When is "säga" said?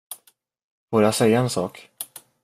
1.15-1.39